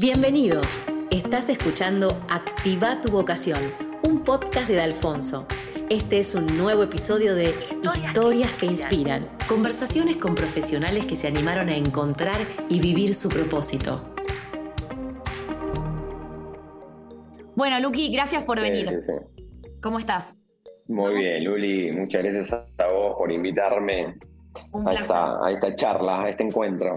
[0.00, 0.82] Bienvenidos.
[1.10, 3.58] Estás escuchando Activa tu vocación,
[4.08, 5.46] un podcast de Alfonso.
[5.90, 7.52] Este es un nuevo episodio de
[7.82, 12.38] Historias que inspiran, conversaciones con profesionales que se animaron a encontrar
[12.70, 14.00] y vivir su propósito.
[17.54, 18.88] Bueno, Luqui, gracias por venir.
[19.82, 20.40] ¿Cómo estás?
[20.88, 24.18] Muy bien, Luli, muchas gracias a vos por invitarme
[24.86, 26.94] a esta, a esta charla, a este encuentro.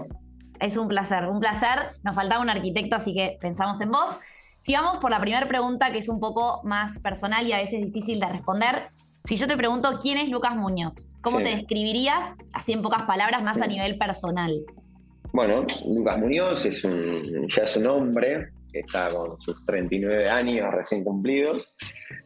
[0.60, 1.92] Es un placer, un placer.
[2.02, 4.16] Nos faltaba un arquitecto, así que pensamos en vos.
[4.60, 7.82] Si vamos por la primera pregunta, que es un poco más personal y a veces
[7.82, 8.82] difícil de responder.
[9.24, 13.42] Si yo te pregunto quién es Lucas Muñoz, ¿cómo te describirías, así en pocas palabras,
[13.42, 14.64] más a nivel personal?
[15.32, 20.72] Bueno, Lucas Muñoz es un, ya es un hombre que está con sus 39 años
[20.72, 21.74] recién cumplidos,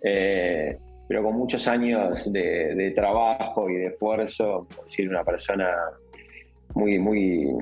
[0.02, 0.74] eh,
[1.08, 5.68] pero con muchos años de, trabajo y de esfuerzo, decir, una persona
[6.74, 7.52] muy, muy,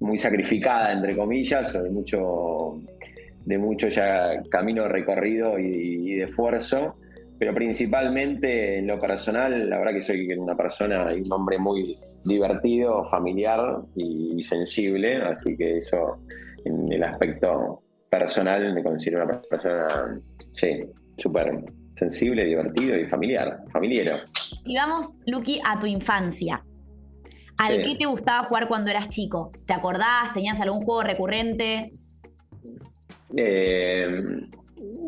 [0.00, 2.80] muy sacrificada, entre comillas, de mucho,
[3.44, 6.96] de mucho ya camino recorrido y, de esfuerzo,
[7.38, 11.98] pero principalmente en lo personal, la verdad que soy una persona y un hombre muy
[12.24, 16.18] divertido, familiar y, sensible, así que eso
[16.64, 20.20] en el aspecto personal me considero una persona,
[20.52, 20.84] sí,
[21.16, 21.64] súper
[21.96, 24.16] sensible, divertido y familiar, familiero.
[24.64, 26.62] Y vamos, Lucky, a tu infancia.
[27.60, 29.50] ¿Al qué te gustaba jugar cuando eras chico?
[29.66, 30.32] ¿Te acordás?
[30.32, 31.92] ¿Tenías algún juego recurrente?
[33.36, 34.08] Eh,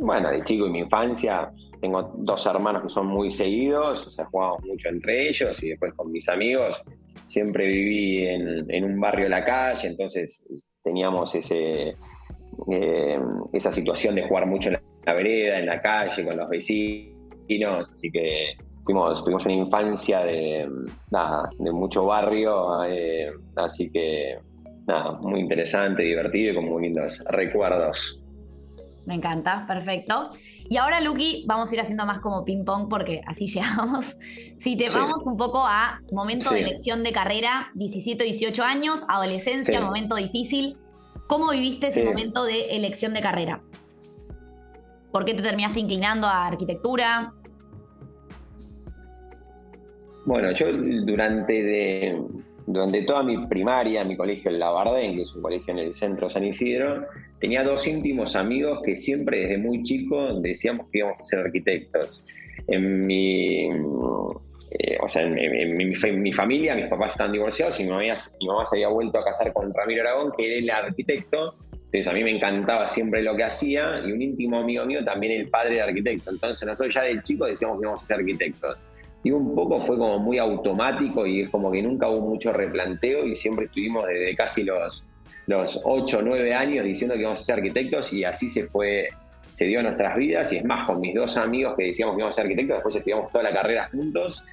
[0.00, 1.50] bueno, de chico en mi infancia
[1.80, 5.94] tengo dos hermanos que son muy seguidos, o sea, jugábamos mucho entre ellos y después
[5.94, 6.82] con mis amigos.
[7.26, 10.44] Siempre viví en, un barrio de la calle, entonces
[10.84, 11.96] teníamos ese,
[12.70, 13.18] eh,
[13.52, 18.10] esa situación de jugar mucho en la vereda, en la calle, con los vecinos, así
[18.10, 20.68] que fuimos, tuvimos una infancia de,
[21.10, 24.38] nada, de mucho barrio, eh, así que
[24.86, 28.22] nada, muy interesante, divertido y con muy lindos recuerdos.
[29.04, 30.30] Me encanta, perfecto.
[30.68, 34.16] Y ahora, Lucky, vamos a ir haciendo más como ping-pong porque así llegamos.
[34.58, 39.80] Si te vamos un poco a momento de elección de carrera, 17, 18 años, adolescencia,
[39.80, 40.78] momento difícil.
[41.26, 43.62] ¿Cómo viviste ese momento de elección de carrera?
[45.12, 47.32] ¿Por qué te terminaste inclinando a arquitectura?
[50.24, 52.22] Bueno, yo durante, de,
[52.66, 56.30] durante toda mi primaria, mi colegio en Labardén, que es un colegio en el centro
[56.30, 57.06] San Isidro,
[57.40, 62.24] tenía dos íntimos amigos que siempre desde muy chico decíamos que íbamos a ser arquitectos.
[62.68, 68.02] En mi, eh, o sea, en, mi, familia, mis papás están divorciados y mi mamá,
[68.02, 71.56] mi mamá se había vuelto a casar con Ramiro Aragón, que era el arquitecto.
[71.86, 75.32] Entonces a mí me encantaba siempre lo que hacía y un íntimo amigo mío también
[75.32, 76.30] el padre de arquitecto.
[76.30, 78.78] Entonces nosotros ya de chico decíamos que íbamos a ser arquitectos
[79.24, 83.26] y un poco fue como muy automático y es como que nunca hubo mucho replanteo
[83.26, 85.04] y siempre estuvimos desde casi los,
[85.46, 89.08] los 8 o 9 años diciendo que íbamos a ser arquitectos y así se fue,
[89.50, 92.20] se dio en nuestras vidas y es más, con mis dos amigos que decíamos que
[92.20, 94.44] íbamos a ser arquitectos, después estudiamos toda la carrera juntos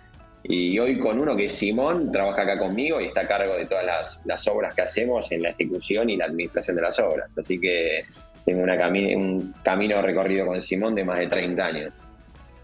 [0.43, 3.65] y hoy con uno que es Simón, trabaja acá conmigo y está a cargo de
[3.65, 7.37] todas las, las obras que hacemos en la ejecución y la administración de las obras.
[7.37, 8.05] Así que
[8.45, 12.08] tengo una un camino recorrido con Simón de más de 30 años.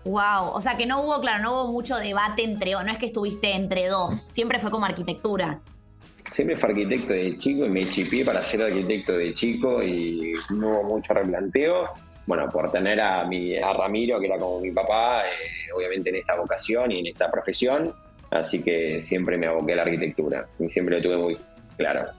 [0.06, 3.08] Wow, o sea que no hubo, claro, no hubo mucho debate entre, no es que
[3.08, 5.60] estuviste entre dos, siempre fue como arquitectura.
[6.30, 10.70] Siempre fue arquitecto de chico y me chipié para ser arquitecto de chico y no
[10.70, 11.86] hubo mucho replanteo.
[12.28, 16.18] Bueno, por tener a, mi, a Ramiro, que era como mi papá, eh, obviamente en
[16.18, 17.94] esta vocación y en esta profesión,
[18.32, 21.38] así que siempre me aboqué a la arquitectura y siempre lo tuve muy
[21.78, 22.12] claro.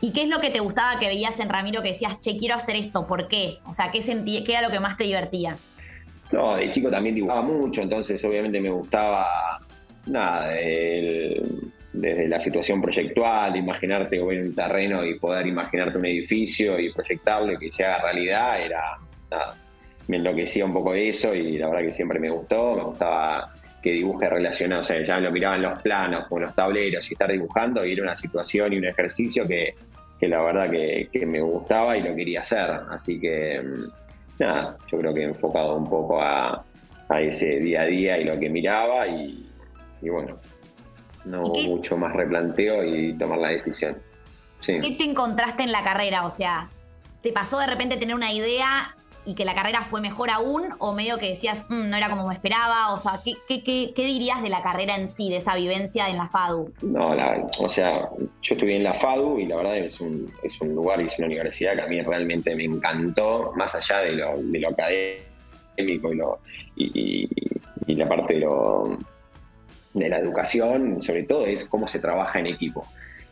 [0.00, 2.54] ¿Y qué es lo que te gustaba que veías en Ramiro que decías, che, quiero
[2.54, 3.06] hacer esto?
[3.06, 3.58] ¿Por qué?
[3.66, 5.56] O sea, ¿qué, sentí, qué era lo que más te divertía?
[6.34, 9.60] No, de chico también dibujaba mucho, entonces obviamente me gustaba,
[10.06, 16.92] nada, desde la situación proyectual, imaginarte en un terreno y poder imaginarte un edificio y
[16.92, 18.98] proyectarlo y que se haga realidad, era,
[19.30, 19.56] nada,
[20.08, 23.92] me enloquecía un poco eso y la verdad que siempre me gustó, me gustaba que
[23.92, 27.30] dibuje relacionado, o sea, ya lo miraba en los planos o los tableros y estar
[27.30, 29.76] dibujando y era una situación y un ejercicio que,
[30.22, 33.62] la verdad que, que me gustaba y lo quería hacer, así que
[34.38, 36.64] nada, yo creo que enfocado un poco a,
[37.20, 39.48] ese día a día y lo que miraba y,
[40.02, 40.38] bueno,
[41.24, 43.96] no hubo mucho más replanteo y tomar la decisión.
[44.60, 46.26] ¿Qué te encontraste en la carrera?
[46.26, 46.70] O sea,
[47.20, 50.92] ¿te pasó de repente tener una idea y que la carrera fue mejor aún o
[50.92, 52.92] medio que decías, mm, no era como me esperaba?
[52.92, 56.26] O sea, ¿qué, qué, dirías de la carrera en sí, de esa vivencia en la
[56.26, 56.72] FADU?
[56.82, 57.12] No,
[57.58, 58.08] o sea,
[58.42, 61.18] yo estuve en la FADU y la verdad es un, es un lugar y es
[61.18, 66.38] una universidad que a mí realmente me encantó, más allá de lo, académico y, lo,
[66.76, 68.98] y, la parte de, lo,
[69.94, 72.86] de la educación, sobre todo es cómo se trabaja en equipo.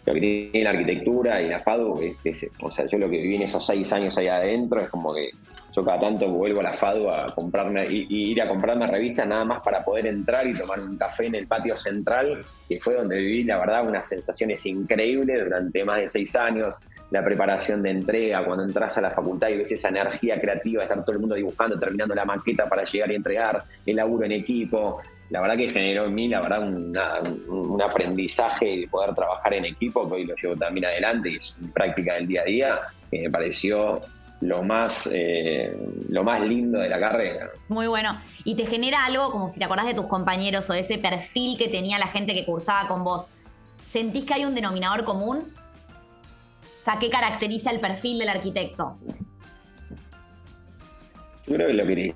[0.06, 3.36] lo que tiene la arquitectura y la FADU, es, o sea, yo lo que viví
[3.36, 5.30] en esos seis años ahí adentro es como que
[5.74, 9.44] yo cada tanto vuelvo a la FADU a comprarme y, ir a comprarme revistas nada
[9.44, 13.16] más para poder entrar y tomar un café en el patio central, que fue donde
[13.16, 16.78] viví, la verdad, unas sensaciones increíbles durante más de seis años.
[17.10, 20.88] La preparación de entrega, cuando entras a la facultad y ves esa energía creativa de
[20.88, 24.32] estar todo el mundo dibujando, terminando la maqueta para llegar y entregar, el laburo en
[24.32, 25.02] equipo,
[25.32, 30.06] la verdad que generó en mí, la verdad, un, aprendizaje y poder trabajar en equipo,
[30.06, 32.80] que hoy lo llevo también adelante y es práctica del día a día,
[33.10, 34.02] que me pareció
[34.42, 35.72] lo más, eh,
[36.08, 37.50] lo más lindo de la carrera.
[37.68, 38.16] Muy bueno.
[38.44, 41.56] ¿Y te genera algo como si te acordás de tus compañeros o de ese perfil
[41.56, 43.30] que tenía la gente que cursaba con vos?
[43.86, 45.54] ¿Sentís que hay un denominador común?
[46.80, 48.98] O sea, ¿qué caracteriza el perfil del arquitecto?
[51.46, 52.14] Yo creo que lo que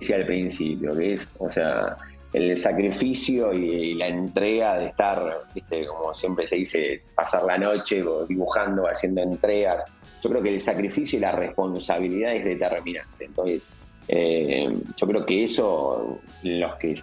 [0.00, 1.98] decía al principio, que es, o sea,
[2.32, 5.86] el sacrificio y, la entrega de estar, ¿viste?
[5.86, 9.84] como siempre se dice, pasar la noche dibujando, haciendo entregas.
[10.22, 13.24] Yo creo que el sacrificio y la responsabilidad es determinante.
[13.24, 13.72] Entonces,
[14.08, 16.94] eh, yo creo que eso, los que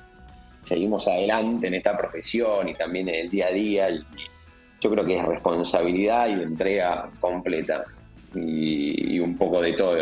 [0.64, 3.90] seguimos adelante en esta profesión y también en el día a día,
[4.82, 7.86] yo creo que es responsabilidad y entrega completa.
[8.36, 9.96] Y, y, un poco de todo.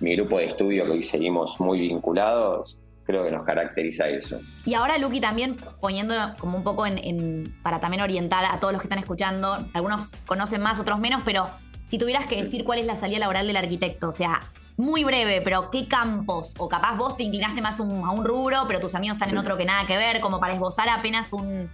[0.00, 4.40] Mi grupo de estudio que hoy seguimos muy vinculados, creo que nos caracteriza eso.
[4.64, 8.80] Y ahora, Luqui, también poniendo como un poco en, para también orientar a todos los
[8.80, 11.46] que están escuchando, algunos conocen más, otros menos, pero
[11.92, 14.40] si tuvieras que decir cuál es la salida laboral del arquitecto, o sea,
[14.78, 16.54] muy breve, pero ¿qué campos?
[16.56, 19.58] O capaz vos te inclinaste más a un rubro, pero tus amigos están en otro
[19.58, 21.68] que nada que ver, como para esbozar apenas un,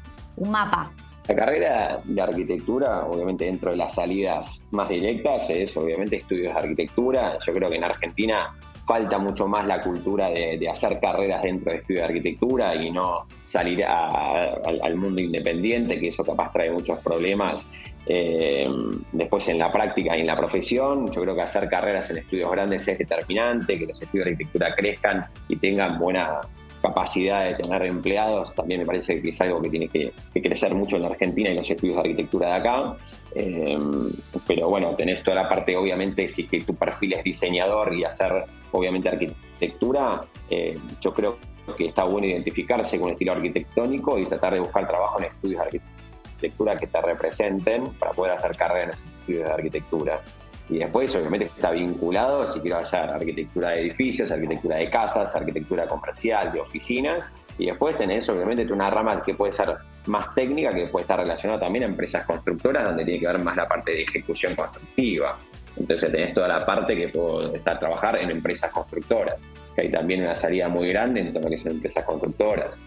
[0.44, 0.90] mapa.
[1.28, 6.60] La carrera de arquitectura, obviamente dentro de las salidas más directas, es obviamente estudios de
[6.62, 7.38] arquitectura.
[7.46, 8.56] Yo creo que en Argentina
[8.88, 13.26] falta mucho más la cultura de, hacer carreras dentro de estudio de arquitectura y no
[13.44, 17.68] salir al, mundo independiente, que eso capaz trae muchos problemas
[18.10, 18.66] eh,
[19.12, 21.12] después en la práctica y en la profesión.
[21.12, 24.74] Yo creo que hacer carreras en estudios grandes es determinante, que los estudios de arquitectura
[24.74, 26.40] crezcan y tengan buena
[26.80, 30.96] capacidad de tener empleados, también me parece que es algo que tiene que, crecer mucho
[30.96, 32.96] en la Argentina y los estudios de arquitectura de acá.
[33.34, 33.78] Eh,
[34.46, 38.44] pero bueno, tenés toda la parte, obviamente, si que tu perfil es diseñador y hacer,
[38.72, 41.36] obviamente, arquitectura, eh, yo creo
[41.76, 45.60] que está bueno identificarse con el estilo arquitectónico y tratar de buscar trabajo en estudios
[45.60, 45.66] de
[46.38, 50.20] arquitectura que te representen para poder hacer carrera en estudios de arquitectura.
[50.70, 55.86] Y después, obviamente, está vinculado si quiero hacer arquitectura de edificios, arquitectura de casas, arquitectura
[55.86, 57.32] comercial, de oficinas.
[57.56, 59.76] Y después tenés, obviamente, una rama que puede ser
[60.06, 63.56] más técnica, que puede estar relacionada también a empresas constructoras, donde tiene que ver más
[63.56, 65.38] la parte de ejecución constructiva.
[65.76, 70.22] Entonces tenés toda la parte que puedo estar trabajar en empresas constructoras, que hay también
[70.22, 72.78] una salida muy grande en todo lo que son empresas constructoras,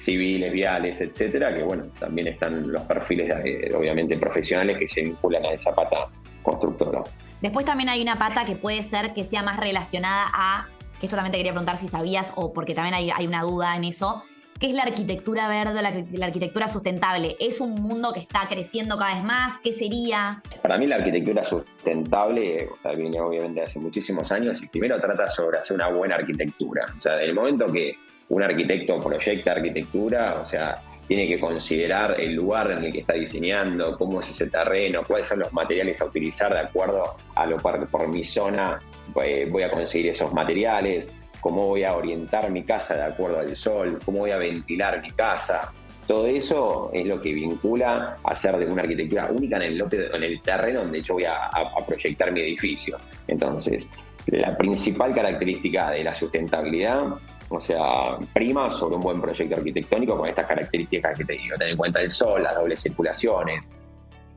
[0.00, 3.32] civiles, viales, etcétera, que bueno, también están los perfiles,
[3.74, 6.08] obviamente, profesionales que se vinculan a esa pata
[6.42, 7.02] constructora.
[7.40, 10.68] Después también hay una pata que puede ser que sea más relacionada a,
[10.98, 13.84] que esto también te quería preguntar si sabías o porque también hay, una duda en
[13.84, 14.22] eso,
[14.58, 17.34] ¿Qué es la arquitectura verde, la, la, arquitectura sustentable?
[17.40, 19.58] ¿Es un mundo que está creciendo cada vez más?
[19.60, 20.42] ¿Qué sería?
[20.60, 25.30] Para mí la arquitectura sustentable o sea, viene obviamente hace muchísimos años y primero trata
[25.30, 26.84] sobre hacer una buena arquitectura.
[26.94, 27.96] O sea, del momento que
[28.30, 33.14] un arquitecto proyecta arquitectura, o sea, tiene que considerar el lugar en el que está
[33.14, 37.56] diseñando, cómo es ese terreno, cuáles son los materiales a utilizar de acuerdo a lo
[37.56, 38.78] que por mi zona
[39.20, 41.10] eh, voy a conseguir esos materiales,
[41.40, 45.10] cómo voy a orientar mi casa de acuerdo al sol, cómo voy a ventilar mi
[45.10, 45.72] casa.
[46.06, 50.22] Todo eso es lo que vincula a hacer de una arquitectura única en el, en
[50.22, 51.50] el terreno donde yo voy a
[51.84, 52.98] proyectar mi edificio.
[53.26, 53.90] Entonces,
[54.26, 57.18] la principal característica de la sustentabilidad
[57.50, 61.72] o sea, prima sobre un buen proyecto arquitectónico con estas características que te digo, tener
[61.72, 63.72] en cuenta el sol, las dobles circulaciones,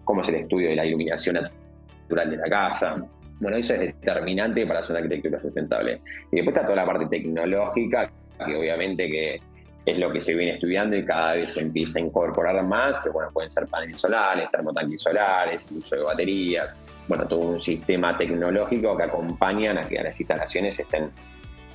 [0.04, 3.06] cómo es el estudio de la iluminación natural de la casa.
[3.40, 6.02] Bueno, eso es determinante para hacer una arquitectura sustentable.
[6.32, 8.12] Y después está toda la parte tecnológica,
[8.44, 9.40] que obviamente que
[9.86, 13.10] es lo que se viene estudiando y cada vez se empieza a incorporar más, que
[13.10, 16.78] bueno, pueden ser paneles solares, termotanques solares, el uso de baterías,
[17.08, 21.12] bueno, todo un sistema tecnológico que acompañan a que las instalaciones estén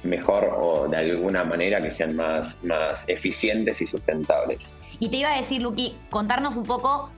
[0.02, 4.74] mejor o de alguna manera que sean más, más eficientes y sustentables.
[5.00, 7.10] Y te iba a decir, Luqui, contarnos un poco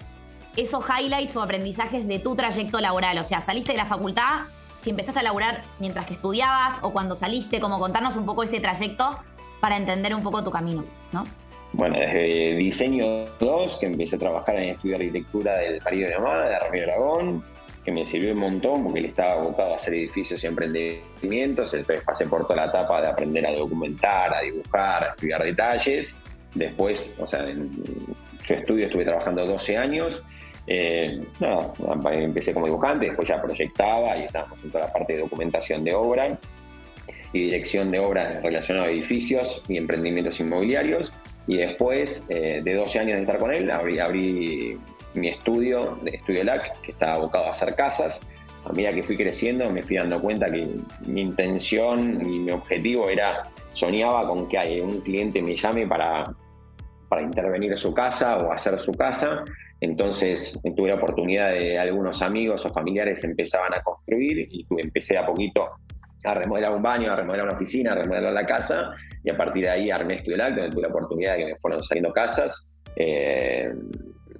[0.57, 3.19] esos highlights o aprendizajes de tu trayecto laboral.
[3.19, 4.41] O sea, saliste de la facultad,
[4.79, 8.61] si empezaste a laburar mientras que estudiabas o cuando saliste, como contarnos un poco ese
[8.61, 9.19] trayecto
[9.61, 11.25] para entender un poco tu camino, ¿no?
[11.73, 16.15] Bueno, desde diseño 2, que empecé a trabajar en estudio de arquitectura del París de
[16.15, 17.45] Namá, de Ramiro Aragón,
[17.91, 21.75] me sirvió un montón porque él estaba abocado a hacer edificios y emprendimientos.
[21.75, 26.21] Entonces pasé por toda la etapa de aprender a documentar, a dibujar, a estudiar detalles.
[26.55, 27.71] Después, o sea, en,
[28.45, 30.25] yo estudio, estuve trabajando 12 años.
[30.67, 31.21] eh,
[32.13, 35.95] empecé como dibujante, después ya proyectaba y estábamos en toda la parte de documentación de
[35.95, 36.39] obra
[37.33, 41.17] y dirección de obras relacionadas a edificios y emprendimientos inmobiliarios.
[41.47, 44.79] Y después eh, de 12 años de estar con él, abrí
[45.15, 48.21] mi estudio, de Estudio LAC, que estaba abocado a hacer casas.
[48.65, 50.69] A medida que fui creciendo, me fui dando cuenta que
[51.07, 56.25] mi intención y mi objetivo era, soñaba con que un cliente me llame para,
[57.09, 59.45] para intervenir en su casa o hacer su casa.
[59.81, 65.25] Entonces tuve la oportunidad de algunos amigos o familiares empezaban a construir y empecé a
[65.25, 65.71] poquito
[66.25, 68.95] a remodelar un baño, a remodelar una oficina, a remodelar la casa.
[69.25, 71.83] Y a partir de ahí armé Estudio donde tuve la oportunidad de que me fueron
[71.83, 72.69] saliendo casas.
[72.97, 73.73] Eh,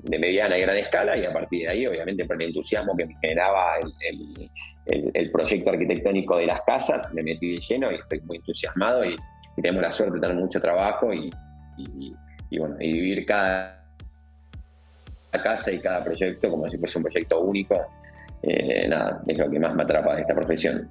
[0.03, 3.07] de mediana y gran escala y a partir de ahí obviamente por el entusiasmo que
[3.07, 8.39] me generaba el, proyecto arquitectónico de las casas me metí de lleno y estoy muy
[8.39, 9.17] entusiasmado y,
[9.57, 11.31] tenemos la suerte de tener mucho trabajo y,
[11.77, 13.81] y bueno, y vivir cada
[15.39, 17.81] casa y cada proyecto como si fuese un proyecto único.
[18.43, 20.91] Eh, nada, es lo que más me atrapa de esta profesión.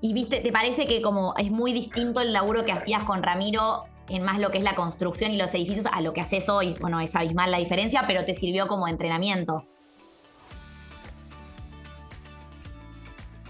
[0.00, 3.84] Y viste, ¿te parece que como es muy distinto el laburo que hacías con Ramiro
[4.08, 6.74] en más lo que es la construcción y los edificios a lo que haces hoy?
[6.80, 9.64] Bueno, es abismal la diferencia, pero te sirvió como entrenamiento.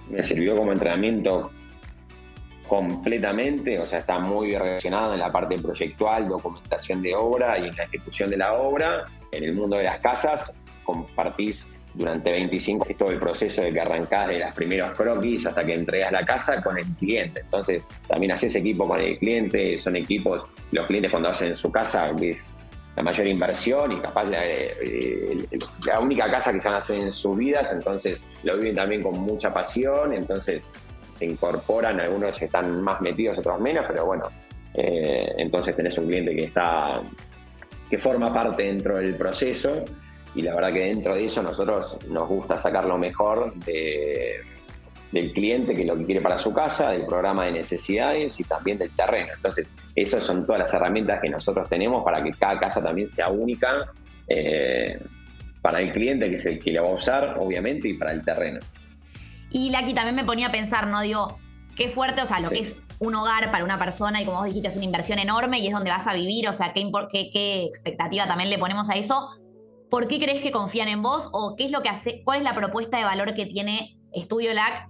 [0.09, 1.51] Me sirvió como entrenamiento
[2.69, 7.77] completamente, o sea, está muy relacionado en la parte proyectual, documentación de obra y en
[7.77, 9.07] la ejecución de la obra.
[9.33, 14.29] En el mundo de las casas compartís durante 25 todo el proceso de que arrancás
[14.29, 17.41] de las primeros croquis hasta que entregas la casa con el cliente.
[17.41, 22.12] Entonces, también haces equipo con el cliente, son equipos, los clientes cuando hacen su casa,
[22.19, 22.55] que es
[22.95, 25.47] la mayor inversión y capaz la, eh,
[25.87, 29.03] la única casa que se van a hacer en sus vidas, entonces lo viven también
[29.03, 30.62] con mucha pasión, entonces
[31.15, 34.29] se incorporan, algunos están más metidos, otros menos, pero bueno,
[34.75, 37.03] eh, entonces tenés un cliente que está
[37.88, 39.85] que forma parte dentro del proceso
[40.37, 45.75] y la verdad que dentro de eso nosotros nos gusta sacar lo mejor del cliente,
[45.75, 48.90] que es lo que quiere para su casa, del programa de necesidades y también del
[48.90, 49.33] terreno.
[49.35, 53.31] Entonces, esas son todas las herramientas que nosotros tenemos para que cada casa también sea
[53.31, 53.87] única
[54.28, 55.00] eh,
[55.62, 58.23] para el cliente, que es el que la va a usar, obviamente, y para el
[58.23, 58.61] terreno.
[59.50, 61.00] Y Laki también me ponía a pensar, ¿no?
[61.00, 61.38] Digo,
[61.76, 64.47] qué fuerte, o sea, lo que es un hogar para una persona y como vos
[64.47, 66.90] dijiste, es una inversión enorme y es donde vas a vivir, o sea, qué,
[67.33, 69.31] qué, expectativa también le ponemos a eso.
[69.90, 72.45] ¿Por qué crees que confían en vos o qué es lo que hace, cuál es
[72.45, 74.88] la propuesta de valor que tiene Estudio LAC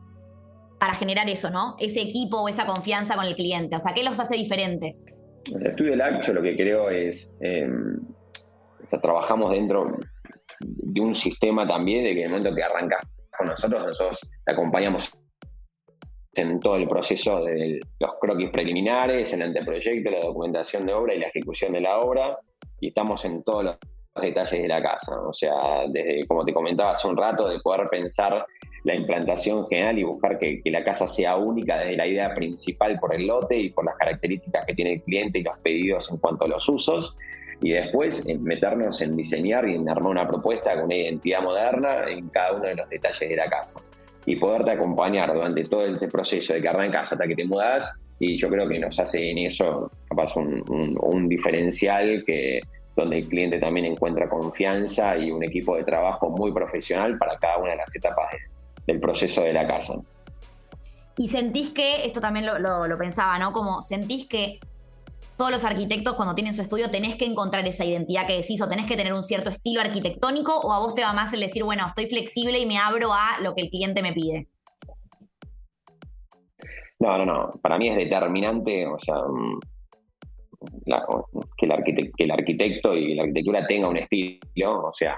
[0.78, 1.76] para generar eso, ¿no?
[1.78, 5.04] Ese equipo o esa confianza con el cliente, o sea, ¿qué los hace diferentes?
[5.44, 7.98] Estudio LAC, yo lo que creo es, em,
[9.02, 9.84] trabajamos dentro
[10.60, 12.98] de un sistema también de que en el momento que arranca
[13.36, 15.12] con nosotros, nosotros te acompañamos
[16.34, 21.20] en todo el proceso de los croquis preliminares, el anteproyecto, la documentación de obra y
[21.20, 22.38] la ejecución de la obra,
[22.80, 23.76] y estamos en todos los
[24.20, 25.20] detalles de la casa.
[25.20, 25.52] O sea,
[25.88, 28.46] desde, como te comentaba hace un rato, de poder pensar
[28.84, 32.98] la implantación general y buscar que, que, la casa sea única desde la idea principal
[33.00, 36.18] por el lote y por las características que tiene el cliente y los pedidos en
[36.18, 37.16] cuanto a los usos.
[37.60, 42.28] Y después meternos en diseñar y en armar una propuesta con una identidad moderna en
[42.28, 43.80] cada uno de los detalles de la casa
[44.26, 48.36] y poderte acompañar durante todo este proceso de que arrancas hasta que te mudas y
[48.36, 52.60] yo creo que nos hace en eso capaz un, diferencial que
[52.96, 57.58] donde el cliente también encuentra confianza y un equipo de trabajo muy profesional para cada
[57.58, 58.26] una de las etapas
[58.86, 59.94] del proceso de la casa.
[61.18, 63.52] Y sentís que, esto también lo, lo pensaba, ¿no?
[63.52, 64.58] Como sentís que
[65.36, 68.68] todos los arquitectos cuando tienen su estudio tenés que encontrar esa identidad que decís o
[68.68, 71.62] tenés que tener un cierto estilo arquitectónico o a vos te va más el decir,
[71.64, 74.48] bueno, estoy flexible y me abro a lo que el cliente me pide?
[76.98, 77.50] No, no, no.
[77.60, 79.16] Para mí es determinante, o sea,
[81.56, 85.16] que, el que, arquitecto y la arquitectura tenga un estilo, o sea,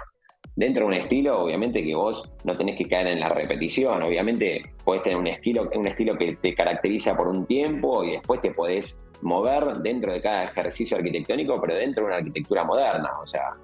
[0.56, 4.62] dentro de un estilo, obviamente que vos no tenés que caer en la repetición, obviamente
[4.84, 8.50] podés tener un estilo, un estilo que te caracteriza por un tiempo y después te
[8.50, 13.10] podés mover dentro de cada ejercicio arquitectónico, pero dentro de una arquitectura moderna.
[13.22, 13.54] O sea,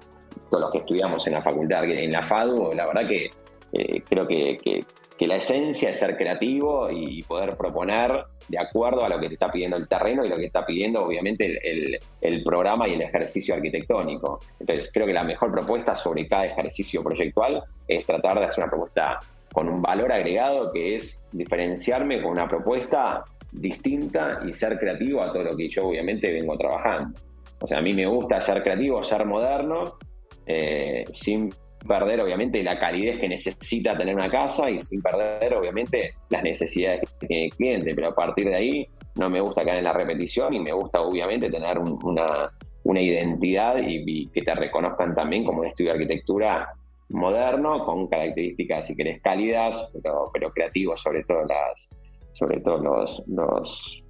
[0.49, 3.29] todos los que estudiamos en la facultad, en la FADU, la verdad que
[3.73, 4.85] eh, creo que,
[5.19, 9.51] la esencia es ser creativo y poder proponer de acuerdo a lo que te está
[9.51, 13.55] pidiendo el terreno y lo que está pidiendo obviamente el, el, programa y el ejercicio
[13.55, 14.39] arquitectónico.
[14.59, 18.71] Entonces creo que la mejor propuesta sobre cada ejercicio proyectual es tratar de hacer una
[18.71, 19.19] propuesta
[19.51, 25.31] con un valor agregado que es diferenciarme con una propuesta distinta y ser creativo a
[25.31, 27.17] todo lo que yo obviamente vengo trabajando.
[27.61, 29.97] O sea, a mí me gusta ser creativo, ser moderno,
[30.45, 31.51] eh, sin
[31.87, 37.01] perder obviamente la calidez que necesita tener una casa y sin perder obviamente las necesidades
[37.19, 39.91] que tiene el cliente, pero a partir de ahí no me gusta caer en la
[39.91, 42.51] repetición y me gusta obviamente tener una,
[42.83, 46.69] una identidad y, que te reconozcan también como un estudio de arquitectura
[47.09, 51.89] moderno, con características, si querés, cálidas, pero, pero creativos sobre todo las,
[52.33, 54.01] sobre todo los, los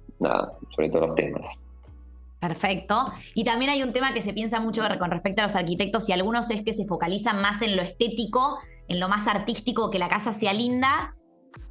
[0.74, 1.58] sobre todo los temas.
[2.40, 3.12] Perfecto.
[3.34, 6.12] Y también hay un tema que se piensa mucho con respecto a los arquitectos y
[6.12, 10.08] algunos es que se focalizan más en lo estético, en lo más artístico, que la
[10.08, 11.16] casa sea linda,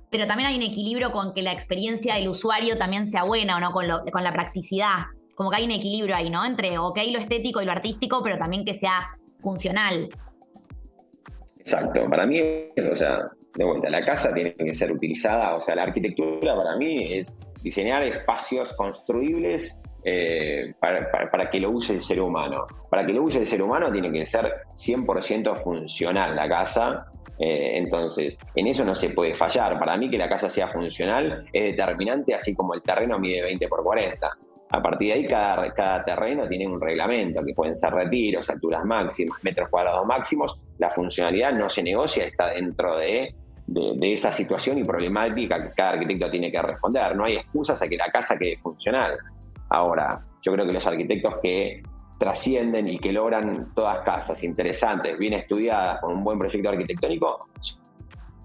[0.09, 3.59] pero también hay un equilibrio con que la experiencia del usuario también sea buena o
[3.59, 5.07] no, con, con la practicidad.
[5.35, 6.45] Como que hay un equilibrio ahí, ¿no?
[6.45, 10.09] Entre, lo estético y lo artístico, pero también que sea funcional.
[11.59, 12.09] Exacto.
[12.09, 15.83] Para mí, o sea, de vuelta, la casa tiene que ser utilizada, o sea, la
[15.83, 22.67] arquitectura para mí es diseñar espacios construibles eh, para, que lo use el ser humano.
[22.89, 24.45] Para que lo use el ser humano tiene que ser
[24.75, 27.07] 100% funcional la casa.
[27.39, 29.79] Eh, entonces, en eso no se puede fallar.
[29.79, 33.67] Para mí que la casa sea funcional es determinante, así como el terreno mide 20
[33.67, 34.29] por 40.
[34.69, 38.85] A partir de ahí, cada, cada terreno tiene un reglamento, que pueden ser retiros, alturas
[38.85, 40.59] máximas, metros cuadrados máximos.
[40.77, 43.33] La funcionalidad no se negocia, está dentro de
[43.67, 47.15] de, esa situación y problemática que cada arquitecto tiene que responder.
[47.15, 49.17] No hay excusas a que la casa quede funcional.
[49.75, 51.83] Ahora, yo creo que los arquitectos que
[52.17, 57.49] trascienden y que logran todas casas interesantes, bien estudiadas, con un buen proyecto arquitectónico,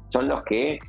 [0.08, 0.80] son los que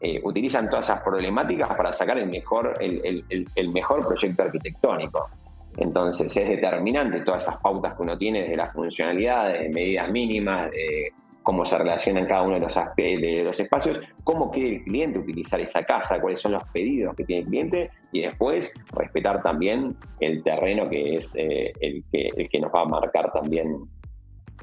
[0.00, 5.30] eh, utilizan todas esas problemáticas para sacar el mejor, el, mejor proyecto arquitectónico.
[5.76, 11.12] Entonces es determinante todas esas pautas que uno tiene desde las funcionalidades, medidas mínimas, de
[11.44, 16.20] cómo se relacionan cada uno de los, espacios, cómo quiere el cliente utilizar esa casa,
[16.20, 21.16] cuáles son los pedidos que tiene el cliente y después respetar también el terreno que
[21.16, 23.76] es eh, el, que, nos va a marcar también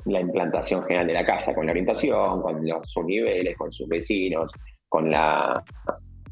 [0.06, 4.52] la implantación general de la casa, con la orientación, con los niveles, con sus vecinos,
[4.90, 5.10] con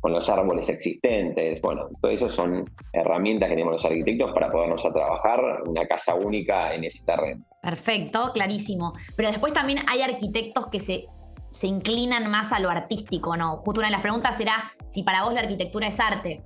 [0.01, 1.61] con los árboles existentes.
[1.61, 2.63] Bueno, todo eso son
[2.93, 7.45] herramientas que tenemos los arquitectos para podernos a trabajar una casa única en ese terreno.
[7.61, 8.93] Perfecto, clarísimo.
[9.15, 11.05] Pero después también hay arquitectos que se,
[11.51, 13.57] se inclinan más a lo artístico, ¿no?
[13.57, 16.41] Justo una de las preguntas será si para vos la arquitectura es arte.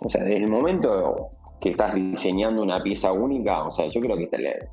[0.00, 1.26] O sea, desde el momento
[1.60, 4.28] que estás diseñando una pieza única, o sea, yo creo que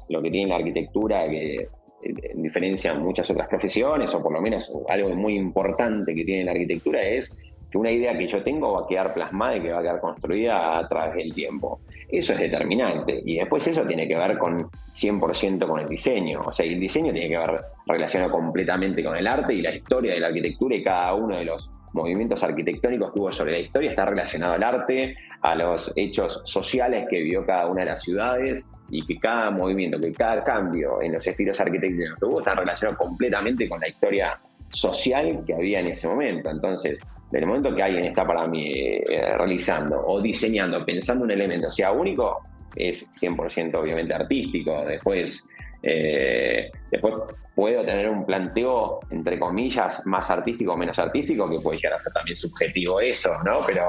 [0.10, 1.56] lo que tiene la arquitectura que
[2.04, 6.52] eh, diferencia muchas otras profesiones, o por lo menos algo muy importante que tiene la
[6.52, 7.40] arquitectura es
[7.72, 10.02] que una idea que yo tengo va a quedar plasmada y que va a quedar
[10.02, 11.80] construida a través del tiempo.
[12.10, 13.22] Eso es determinante.
[13.26, 16.42] Y después eso tiene que ver con 100% con el diseño.
[16.46, 20.14] O sea, el diseño tiene que ver relacionado completamente con el arte y la historia
[20.14, 23.92] de la arquitectura y cada uno de los movimientos arquitectónicos que hubo sobre la historia
[23.92, 28.70] está relacionado al arte, a los hechos sociales que vivió cada una de las ciudades
[28.90, 32.98] y que cada movimiento, que cada cambio en los estilos arquitectónicos que hubo está relacionado
[32.98, 34.40] completamente con la historia
[34.72, 36.50] social que había en ese momento.
[36.50, 37.00] Entonces,
[37.32, 41.92] del momento que alguien está para mí eh, realizando o diseñando, pensando un elemento sea
[41.92, 42.42] único,
[42.76, 44.84] es 100% obviamente artístico.
[44.86, 45.48] Después,
[45.82, 47.14] eh, después
[47.56, 52.00] puedo tener un planteo, entre comillas, más artístico o menos artístico, que puede llegar a
[52.00, 53.60] ser también subjetivo eso, ¿no?
[53.66, 53.86] Pero,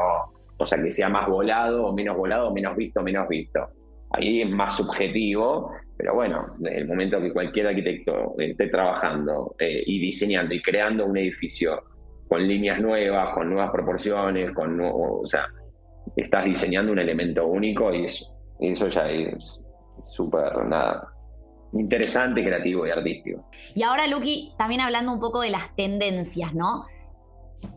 [0.56, 3.68] o sea, que sea más volado o menos volado, menos visto, menos visto.
[4.10, 10.00] Ahí es más subjetivo, pero bueno, el momento que cualquier arquitecto esté trabajando eh, y
[10.00, 11.82] diseñando y creando un edificio
[12.28, 15.46] con líneas nuevas, con nuevas proporciones, con o sea,
[16.16, 19.60] estás diseñando un elemento único y eso, eso ya es
[20.02, 21.08] súper nada
[21.74, 23.48] interesante, creativo y artístico.
[23.74, 26.86] Y ahora, Luqui, también hablando un poco de las tendencias, ¿no?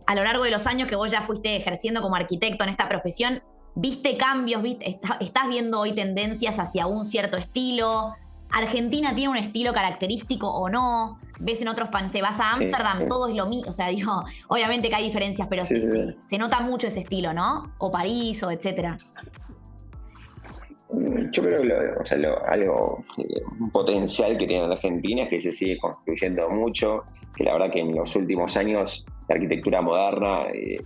[0.07, 2.89] A lo largo de los años que vos ya fuiste ejerciendo como arquitecto en esta
[2.89, 3.41] profesión,
[3.75, 4.61] ¿viste cambios?
[4.61, 8.15] Viste, ¿Estás viendo hoy tendencias hacia un cierto estilo?
[8.51, 11.19] Argentina tiene un estilo característico o no.
[11.39, 13.69] Ves en otros países, vas a Ámsterdam, todo es lo mismo.
[13.69, 15.81] O sea, digo, obviamente que hay diferencias, pero sí,
[16.25, 17.73] se nota mucho ese estilo, ¿no?
[17.77, 18.97] O París, o etcétera.
[21.31, 23.03] Yo creo que algo,
[23.59, 27.03] un potencial que tiene la Argentina es que se sigue construyendo mucho,
[27.35, 30.77] que la verdad que en los últimos años la arquitectura moderna eh,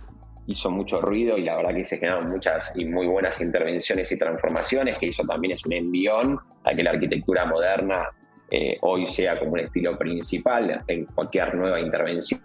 [0.50, 4.18] hizo mucho ruido y la verdad que se generaron muchas y muy buenas intervenciones y
[4.18, 8.08] transformaciones, que eso también es un envión a que la arquitectura moderna
[8.50, 12.40] eh, hoy sea como un estilo principal en cualquier nueva intervención,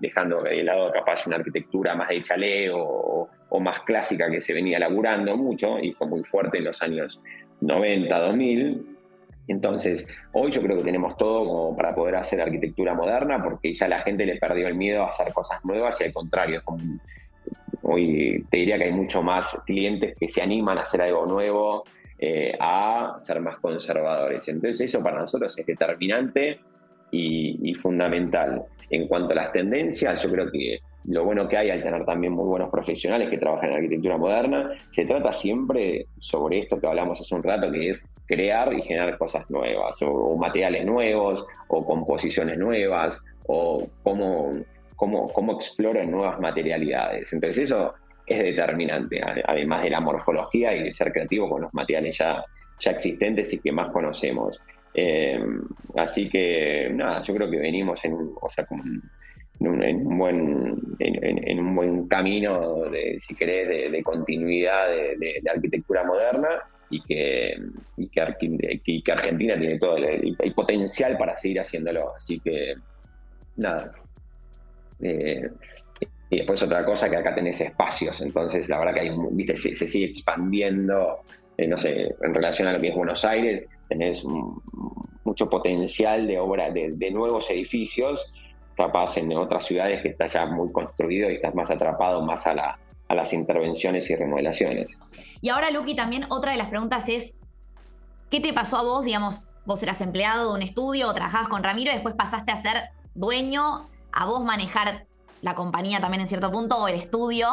[0.00, 4.54] dejando de lado capaz una arquitectura más de chalet o, o más clásica que se
[4.54, 7.20] venía laburando mucho y fue muy fuerte en los años
[7.60, 8.91] 90, 2000,
[9.48, 13.88] entonces, hoy yo creo que tenemos todo como para poder hacer arquitectura moderna, porque ya
[13.88, 16.62] la gente le perdió el miedo a hacer cosas nuevas y al contrario,
[17.82, 21.84] hoy te diría que hay mucho más clientes que se animan a hacer algo nuevo,
[22.18, 24.48] eh, a ser más conservadores.
[24.48, 26.60] Entonces, eso para nosotros es determinante
[27.10, 28.62] y, fundamental.
[28.88, 32.32] En cuanto a las tendencias, yo creo que lo bueno que hay al tener también
[32.32, 37.20] muy buenos profesionales que trabajan en arquitectura moderna, se trata siempre sobre esto que hablamos
[37.20, 42.58] hace un rato, que es crear y generar cosas nuevas, o, materiales nuevos, o composiciones
[42.58, 44.54] nuevas, o cómo,
[44.96, 47.32] cómo, cómo exploran nuevas materialidades.
[47.32, 47.94] Entonces eso
[48.26, 52.44] es determinante, además de la morfología y de ser creativo con los materiales ya,
[52.80, 54.60] ya existentes y que más conocemos.
[54.94, 55.42] Eh,
[55.96, 58.30] así que, nada, yo creo que venimos en,
[59.60, 66.48] en, un, buen, en, un buen camino, de, si querés, de, continuidad de, arquitectura moderna
[66.90, 67.56] y que,
[67.96, 72.14] y que, Argentina tiene todo el, potencial para seguir haciéndolo.
[72.16, 72.74] Así que,
[73.56, 73.92] nada.
[75.00, 75.48] Eh,
[76.32, 79.54] y después otra cosa que acá tenés espacios, entonces la verdad que hay, ¿viste?
[79.54, 81.20] Se, sigue expandiendo,
[81.58, 84.24] eh, no sé, en relación a lo que es Buenos Aires, tenés
[85.24, 88.32] mucho potencial de obra, de, nuevos edificios,
[88.76, 92.54] capaz en otras ciudades que está ya muy construido y estás más atrapado más a,
[92.54, 92.78] la,
[93.14, 94.88] las intervenciones y remodelaciones.
[95.40, 97.36] Y ahora, Luqui, también otra de las preguntas es,
[98.30, 99.04] ¿qué te pasó a vos?
[99.04, 102.56] Digamos, vos eras empleado de un estudio o trabajabas con Ramiro y después pasaste a
[102.56, 102.76] ser
[103.14, 105.06] dueño, a vos manejar
[105.40, 107.48] la compañía también en cierto punto o el estudio.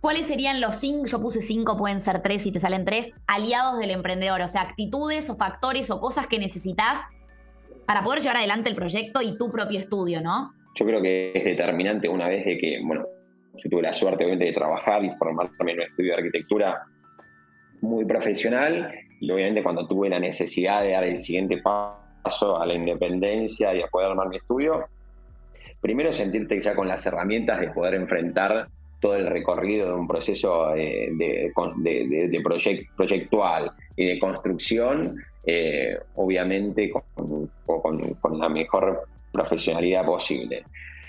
[0.00, 3.78] ¿Cuáles serían los cinco, yo puse cinco, pueden ser tres si te salen tres, aliados
[3.78, 4.40] del emprendedor?
[4.40, 7.00] O sea, actitudes o factores o cosas que necesitas
[7.86, 10.52] para poder llevar adelante el proyecto y tu propio estudio, ¿no?
[10.74, 13.06] Yo creo que es determinante una vez de que, bueno,
[13.56, 16.82] yo tuve la suerte obviamente de trabajar y formar también un estudio de arquitectura
[17.80, 22.74] muy profesional y obviamente cuando tuve la necesidad de dar el siguiente paso a la
[22.74, 24.86] independencia y a poder armar mi estudio,
[25.80, 28.68] primero sentirte ya con las herramientas de poder enfrentar
[29.00, 32.42] todo el recorrido de un proceso eh, de, de,
[32.96, 35.16] proyectual y de construcción,
[35.46, 37.50] eh, obviamente con,
[38.38, 40.64] la mejor profesionalidad posible.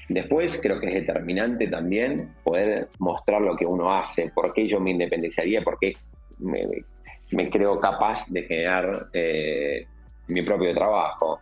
[0.07, 4.79] Después creo que es determinante también poder mostrar lo que uno hace, por qué yo
[4.79, 5.95] me independizaría, por qué
[6.39, 9.85] me, creo capaz de generar eh,
[10.27, 11.39] mi propio trabajo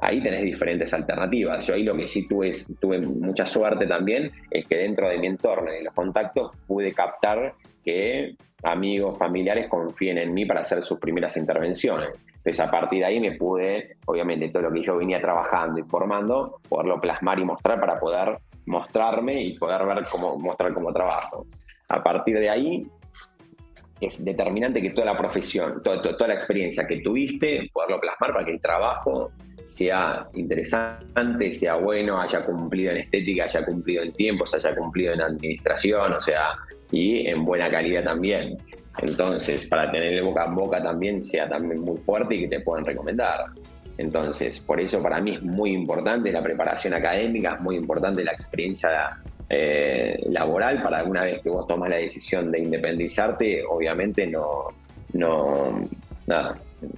[0.00, 1.66] ahí tenés diferentes alternativas.
[1.66, 5.26] Yo ahí lo que sí tuve, tuve mucha suerte también es que dentro de mi
[5.26, 7.54] entorno y de los contactos pude captar
[7.84, 12.10] que amigos, familiares confíen en mí para hacer sus primeras intervenciones.
[12.46, 15.82] Entonces a partir de ahí me pude, obviamente todo lo que yo venía trabajando y
[15.82, 21.44] formando, poderlo plasmar y mostrar para poder mostrarme y poder ver cómo mostrar cómo trabajo.
[21.88, 22.86] A partir de ahí
[24.00, 28.44] es determinante que toda la profesión, toda, toda la experiencia que tuviste, poderlo plasmar para
[28.44, 29.32] que el trabajo
[29.64, 35.14] sea interesante, sea bueno, haya cumplido en estética, haya cumplido en tiempo, se haya cumplido
[35.14, 36.50] en administración, o sea,
[36.92, 38.56] y en buena calidad también.
[39.02, 42.60] Entonces, para tener el boca a boca también sea también muy fuerte y que te
[42.60, 43.46] puedan recomendar.
[43.98, 48.32] Entonces, por eso para mí es muy importante la preparación académica, es muy importante la
[48.32, 54.68] experiencia eh, laboral para una vez que vos tomas la decisión de independizarte, obviamente no,
[55.12, 55.88] no,
[56.26, 56.52] nada,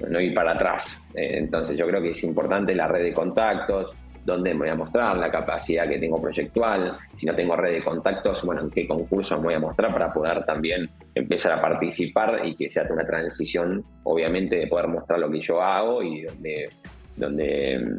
[0.09, 1.05] no ir para atrás.
[1.15, 3.93] Eh, entonces yo creo que es importante la red de contactos,
[4.25, 7.83] donde me voy a mostrar la capacidad que tengo proyectual, si no tengo red de
[7.83, 12.41] contactos, bueno, en qué concursos me voy a mostrar para poder también empezar a participar
[12.45, 16.69] y que sea una transición, obviamente, de poder mostrar lo que yo hago y donde,
[17.17, 17.97] donde,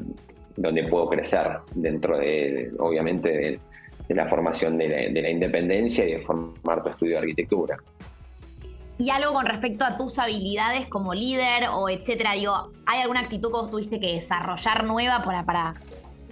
[0.56, 3.58] donde puedo crecer dentro de, obviamente,
[4.08, 7.78] de, la formación de la, de la independencia y de formar tu estudio de arquitectura.
[8.98, 13.50] Y algo con respecto a tus habilidades como líder o etcétera, digo, ¿hay alguna actitud
[13.50, 15.74] que vos tuviste que desarrollar nueva para, para,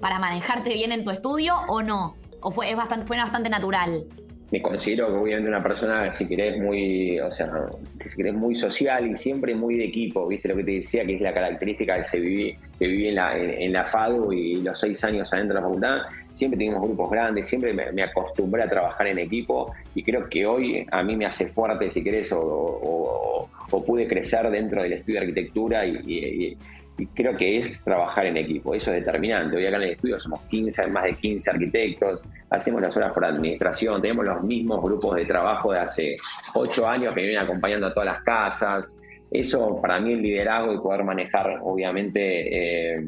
[0.01, 2.15] para manejarte bien en tu estudio o no?
[2.41, 4.05] ¿O fue, es bastante, fue bastante natural?
[4.49, 7.51] Me considero obviamente una persona, si querés, muy, o sea,
[8.05, 11.15] si querés, muy social y siempre muy de equipo, viste lo que te decía, que
[11.15, 14.79] es la característica que se viví, que viví en la, en, la FADU y los
[14.79, 15.97] seis años adentro de la facultad,
[16.31, 20.85] siempre tuvimos grupos grandes, siempre me, acostumbré a trabajar en equipo y creo que hoy
[20.91, 23.49] a mí me hace fuerte, si querés, o,
[23.85, 26.57] pude crecer dentro del estudio de arquitectura y, y
[27.05, 29.55] creo que es trabajar en equipo, eso es determinante.
[29.55, 33.25] Hoy acá en el estudio somos 15, más de 15 arquitectos, hacemos las horas por
[33.25, 36.15] administración, tenemos los mismos grupos de trabajo de hace
[36.55, 39.01] 8 años que vienen acompañando a todas las casas.
[39.29, 43.07] Eso para mí el liderazgo y poder manejar obviamente eh,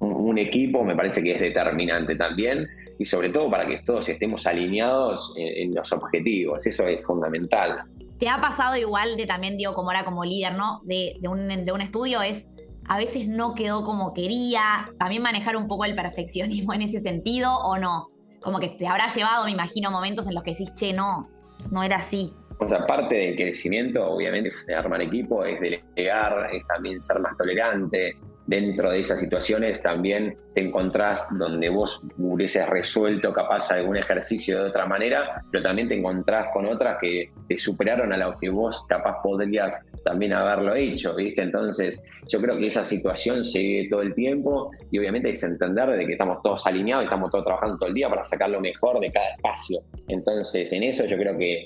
[0.00, 2.66] un, equipo me parece que es determinante también
[2.98, 7.84] y sobre todo para que todos estemos alineados en los objetivos, eso es fundamental.
[8.20, 10.82] ¿Te ha pasado igual de también, digo, como era como líder, ¿no?
[10.84, 12.48] De, un, de un estudio, es
[12.86, 17.50] a veces no quedó como quería, también manejar un poco el perfeccionismo en ese sentido
[17.64, 18.10] o no?
[18.42, 21.30] Como que te habrá llevado, me imagino, momentos en los que decís, che, no,
[21.70, 22.32] no era así.
[22.58, 27.34] O sea, parte del crecimiento, obviamente, es armar equipo, es delegar, es también ser más
[27.38, 28.18] tolerante,
[28.50, 34.70] dentro de esas situaciones también te encontrás donde vos hubieses resuelto capaz algún ejercicio de
[34.70, 38.84] otra manera, pero también te encontrás con otras que te superaron a lo que vos
[38.88, 41.42] capaz podrías también haberlo hecho, ¿viste?
[41.42, 46.04] Entonces, yo creo que esa situación sigue todo el tiempo y obviamente que entender de
[46.04, 48.98] que estamos todos alineados y estamos todos trabajando todo el día para sacar lo mejor
[48.98, 49.78] de cada espacio.
[50.08, 51.62] Entonces, en eso yo creo que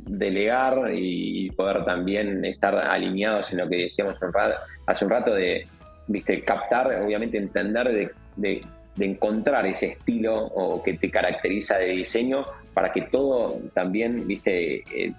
[0.00, 4.16] delegar y poder también estar alineados en lo que decíamos
[4.86, 5.66] hace un rato de,
[6.06, 8.62] viste, captar, obviamente entender de,
[8.98, 15.12] encontrar ese estilo o que te caracteriza de diseño para que todo también, viste, eh,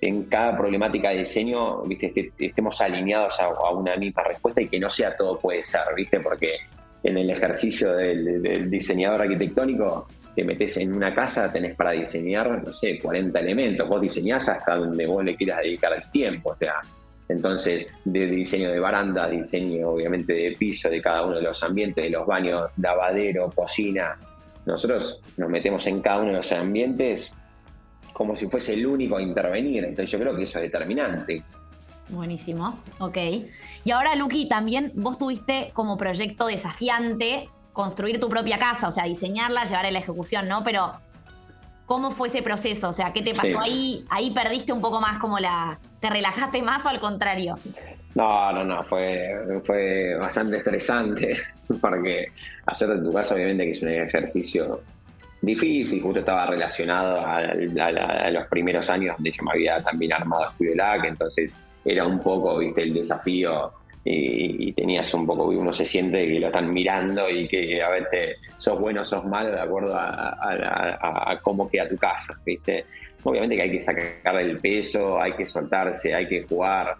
[0.00, 4.88] en cada problemática de diseño, viste, estemos alineados a, una misma respuesta y que no
[4.88, 6.56] sea todo puede ser, viste, porque
[7.02, 10.06] en el ejercicio del diseñador arquitectónico
[10.38, 13.88] te metes en una casa, tenés para diseñar, no sé, 40 elementos.
[13.88, 16.50] Vos diseñás hasta donde vos le quieras dedicar el tiempo.
[16.50, 16.74] O sea,
[17.28, 22.04] entonces, de diseño de baranda, diseño obviamente de piso, de cada uno de los ambientes,
[22.04, 24.18] de los baños, lavadero, cocina.
[24.64, 27.32] Nosotros nos metemos en cada uno de los ambientes
[28.12, 29.84] como si fuese el único a intervenir.
[29.84, 31.44] Entonces, yo creo que eso es determinante.
[32.08, 33.18] Buenísimo, ok.
[33.84, 39.04] Y ahora, Luqui, también vos tuviste como proyecto desafiante construir tu propia casa, o sea,
[39.04, 40.64] diseñarla, llevar a la ejecución, ¿no?
[40.64, 40.92] Pero,
[41.88, 42.90] ¿cómo fue ese proceso?
[42.90, 44.04] O sea, ¿qué te pasó ahí?
[44.10, 45.80] ¿Ahí perdiste un poco más como la...
[46.00, 47.56] ¿Te relajaste más o al contrario?
[48.14, 51.36] No, no, no, fue, fue bastante estresante,
[51.80, 52.26] porque
[52.66, 54.82] hacer de tu casa obviamente que es un ejercicio
[55.40, 60.74] difícil, justo estaba relacionado a, los primeros años donde yo me había también armado Estudio
[60.74, 63.72] LAC, entonces era un poco, viste, el desafío
[64.10, 68.36] y, tenías un poco, uno se siente que lo están mirando y que a veces
[68.56, 72.86] sos bueno sos malo de acuerdo a, cómo queda tu casa, ¿viste?
[73.22, 76.96] Obviamente que hay que sacar el peso, hay que soltarse, hay que jugar.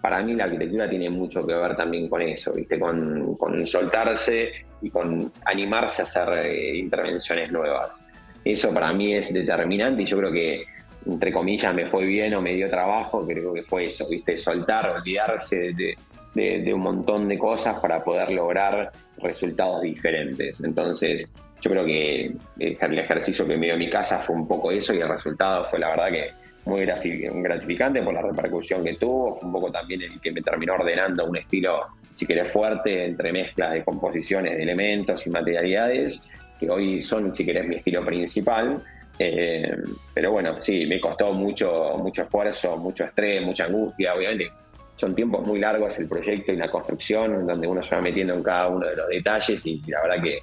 [0.00, 2.78] Para mí la arquitectura tiene mucho que ver también con eso, ¿viste?
[2.78, 8.00] Con, soltarse y con animarse a hacer eh, intervenciones nuevas.
[8.44, 10.64] Eso para mí es determinante y yo creo que
[11.06, 14.36] entre comillas me fue bien o me dio trabajo, creo que fue eso, ¿viste?
[14.36, 15.96] Soltar, olvidarse de,
[16.34, 20.60] un montón de cosas para poder lograr resultados diferentes.
[20.62, 21.28] Entonces,
[21.60, 24.98] yo creo que el ejercicio que me dio mi casa fue un poco eso y
[24.98, 26.30] el resultado fue la verdad que
[26.64, 30.74] muy gratificante por la repercusión que tuvo, fue un poco también el que me terminó
[30.74, 36.70] ordenando un estilo, si querés, fuerte entre mezclas de composiciones, de elementos y materialidades, que
[36.70, 38.82] hoy son, si querés, mi estilo principal.
[39.18, 39.76] Eh,
[40.14, 44.50] pero bueno, sí, me costó mucho, mucho esfuerzo, mucho estrés, mucha angustia, obviamente
[44.96, 48.42] son tiempos muy largos el proyecto y la construcción, donde uno se va metiendo en
[48.42, 50.42] cada uno de los detalles y la verdad que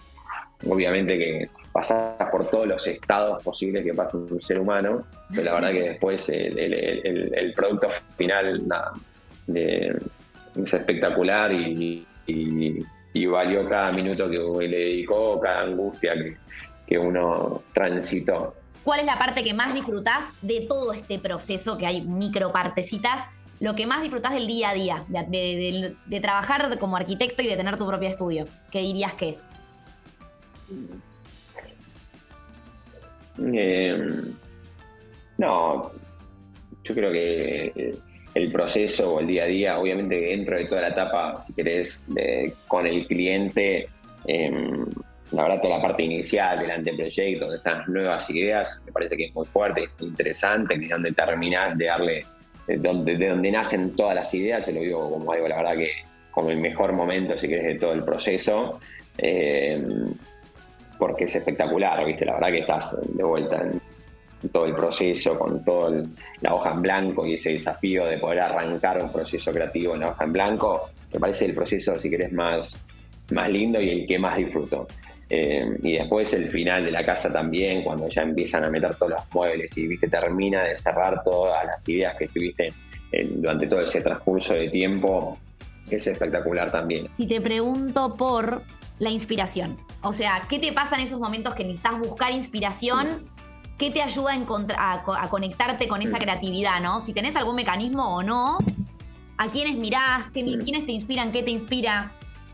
[0.67, 5.53] obviamente que pasas por todos los estados posibles que pasa un ser humano, pero la
[5.53, 8.65] verdad que después el, producto final
[9.47, 12.05] es espectacular y,
[13.27, 16.37] valió cada minuto que le dedicó, cada angustia que,
[16.87, 18.55] que uno transitó.
[18.83, 23.25] ¿Cuál es la parte que más disfrutás de todo este proceso, que hay micro partecitas?
[23.59, 27.77] Lo que más disfrutás del día a día, de, trabajar como arquitecto y de tener
[27.77, 28.45] tu propio estudio?
[28.71, 29.49] ¿Qué dirías que es?
[33.37, 34.33] Em,
[35.37, 35.91] no,
[36.83, 37.97] yo creo que
[38.33, 42.05] el proceso o el día a día, obviamente dentro de toda la etapa, si querés,
[42.67, 43.89] con el cliente,
[44.25, 44.85] em,
[45.31, 49.25] la verdad toda la parte inicial del anteproyecto, de estas nuevas ideas, me parece que
[49.25, 52.25] es muy fuerte, interesante, que es donde terminás de darle
[52.69, 55.75] de donde, de donde nacen todas las ideas, se lo digo como digo, la verdad
[55.75, 55.89] que
[56.29, 58.79] como el mejor momento, si querés, de todo el proceso,
[59.17, 59.83] eh,
[60.97, 62.25] porque es espectacular, ¿viste?
[62.25, 63.81] La verdad que estás de vuelta en,
[64.51, 66.01] todo el proceso, con toda
[66.39, 70.11] la hoja en blanco y ese desafío de poder arrancar un proceso creativo en la
[70.11, 72.79] hoja en blanco, me parece el proceso, si querés, más,
[73.31, 74.87] más lindo y el que más disfruto.
[75.29, 79.11] Eh, y después el final de la casa también, cuando ya empiezan a meter todos
[79.11, 82.73] los muebles y viste termina de cerrar todas las ideas que estuviste
[83.35, 85.37] durante todo ese transcurso de tiempo,
[85.89, 87.07] es espectacular también.
[87.17, 88.63] Si te pregunto por
[88.99, 93.29] la inspiración, o sea, ¿qué te pasa en esos momentos que necesitas buscar inspiración?
[93.77, 94.33] ¿Qué te ayuda
[94.77, 96.19] a, a, conectarte con esa mm.
[96.19, 96.99] creatividad, no?
[96.99, 98.57] Si tenés algún mecanismo o no,
[99.37, 100.29] ¿a quiénes mirás?
[100.29, 100.63] Mm.
[100.63, 101.31] ¿Quiénes te inspiran?
[101.31, 102.11] ¿Qué te inspira?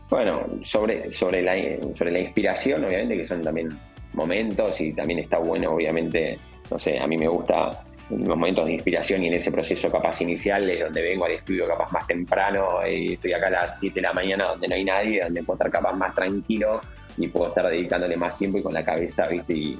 [0.08, 1.54] Bueno, sobre, sobre, la,
[1.94, 3.76] sobre la inspiración, obviamente, que son también
[4.12, 6.38] momentos y también está bueno, obviamente,
[6.70, 10.20] no sé, a mí me gusta los momentos de inspiración y en ese proceso capaz
[10.20, 13.96] inicial es donde vengo al estudio capaz más temprano y estoy acá a las 7
[13.96, 16.80] de la mañana donde no hay nadie, donde puedo estar capaz más tranquilo
[17.16, 19.78] y puedo estar dedicándole más tiempo y con la cabeza, viste, y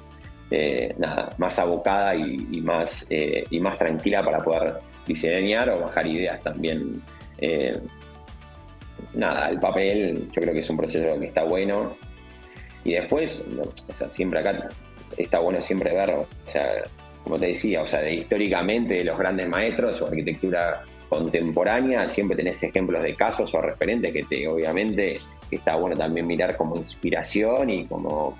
[0.50, 4.74] eh, nada, más abocada y, más, eh, y más tranquila para poder
[5.06, 7.02] diseñar o bajar ideas también.
[7.38, 7.78] Eh,
[9.16, 11.96] nada, el papel yo creo que es un proceso que está bueno.
[12.84, 13.46] Y después,
[13.88, 14.68] o sea, siempre acá
[15.16, 16.82] está bueno siempre ver, o sea,
[17.24, 23.02] como te decía, o sea, históricamente los grandes maestros o arquitectura contemporánea, siempre tenés ejemplos
[23.02, 25.18] de casos o referentes que te, obviamente,
[25.50, 28.36] está bueno también mirar como inspiración y como,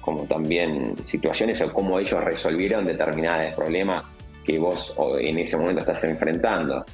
[0.00, 6.04] como, también situaciones o cómo ellos resolvieron determinados problemas que vos en ese momento estás
[6.04, 6.84] enfrentando.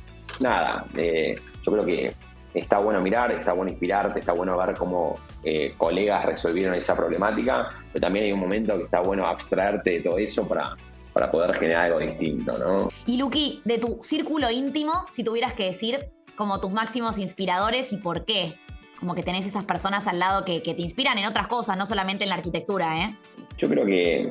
[0.41, 2.13] Nada, eh, yo creo que
[2.59, 7.69] está bueno mirar, está bueno inspirarte, está bueno ver cómo eh, colegas resolvieron esa problemática,
[7.93, 10.75] pero también hay un momento que está bueno abstraerte de todo eso para
[11.17, 12.91] para poder generar algo distinto, ¿no?
[13.07, 17.97] Y Luqui, de tu círculo íntimo, si tuvieras que decir como tus máximos inspiradores y
[17.97, 18.57] por qué,
[19.01, 22.25] como que tenés esas personas al lado que, te inspiran en otras cosas, no solamente
[22.25, 23.17] en la arquitectura, ¿eh?
[23.57, 24.31] Yo creo que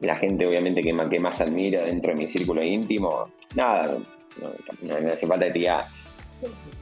[0.00, 3.96] la gente obviamente que más, que más admiro dentro de mi círculo íntimo, nada,
[4.40, 5.86] no, me hace falta que diga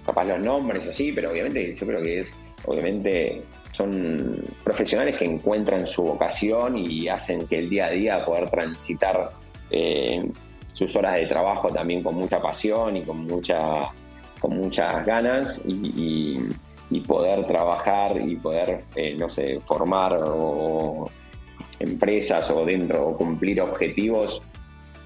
[0.05, 5.25] capaz los nombres o sí, pero obviamente yo creo que es, obviamente son profesionales que
[5.25, 9.31] encuentran su vocación y hacen que el día a día poder transitar
[9.71, 10.29] eh,
[10.75, 13.91] sus horas de trabajo también con mucha pasión y con, mucha,
[14.41, 16.39] con muchas ganas y,
[17.07, 20.19] poder trabajar y poder, eh, no sé, formar
[21.79, 24.43] empresas o dentro o cumplir objetivos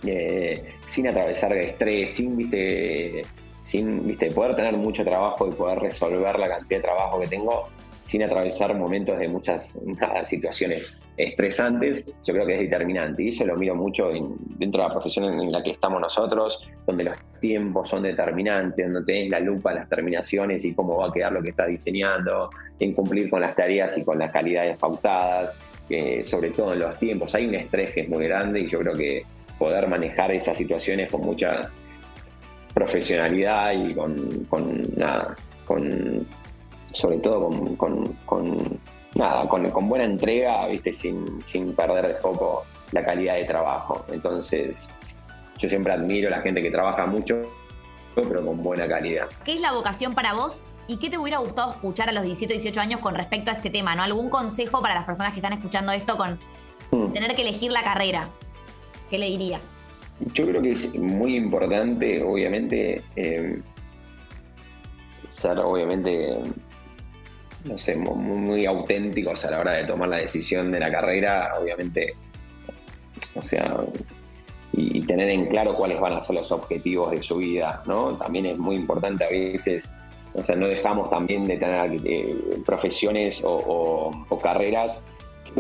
[0.04, 3.22] eh, sin atravesar estrés, sin, viste,
[3.66, 8.22] sin poder tener mucho trabajo y poder resolver la cantidad de trabajo que tengo sin
[8.22, 9.76] atravesar momentos de muchas
[10.24, 13.24] situaciones estresantes, yo creo que es determinante.
[13.24, 17.02] Y eso lo miro mucho dentro de la profesión en la que estamos nosotros, donde
[17.02, 21.32] los tiempos son determinantes, donde tenés la lupa las terminaciones y cómo va a quedar
[21.32, 25.58] lo que estás diseñando, en cumplir con las tareas y con las calidades pautadas,
[26.22, 27.34] sobre todo en los tiempos.
[27.34, 29.24] Hay un estrés que es muy grande y yo creo que
[29.58, 31.70] poder manejar esas situaciones con mucha
[32.76, 35.34] profesionalidad y con, con nada,
[35.64, 36.28] con
[36.92, 38.18] sobre todo con,
[39.14, 40.92] nada, con, buena entrega, ¿viste?
[40.92, 44.04] Sin, sin perder de foco la calidad de trabajo.
[44.12, 44.90] Entonces,
[45.56, 47.50] yo siempre admiro a la gente que trabaja mucho,
[48.14, 49.26] pero con buena calidad.
[49.42, 52.52] ¿Qué es la vocación para vos ¿Y qué te hubiera gustado escuchar a los 17
[52.52, 53.96] 18 años con respecto a este tema?
[53.96, 54.04] ¿no?
[54.04, 56.38] ¿Algún consejo para las personas que están escuchando esto con
[56.92, 57.12] hmm.
[57.12, 58.28] tener que elegir la carrera?
[59.10, 59.74] ¿Qué le dirías?
[60.32, 63.60] Yo creo que es muy importante, obviamente, eh,
[65.28, 66.38] ser obviamente
[67.66, 72.14] no sé, muy, auténticos a la hora de tomar la decisión de la carrera, obviamente,
[73.34, 73.76] o sea,
[74.72, 78.16] y, tener en claro cuáles van a ser los objetivos de su vida, ¿no?
[78.16, 79.94] También es muy importante a veces,
[80.34, 85.04] o sea, no dejamos también de tener eh, profesiones o, carreras